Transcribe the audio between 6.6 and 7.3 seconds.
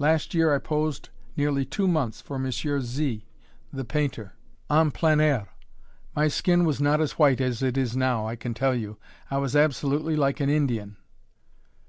was not as